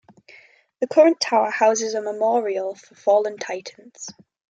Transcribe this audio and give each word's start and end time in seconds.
The 0.79 0.87
current 0.87 1.19
tower 1.19 1.51
houses 1.51 1.93
a 1.93 2.01
memorial 2.01 2.73
for 2.73 2.95
fallen 2.95 3.37
Titans. 3.37 4.07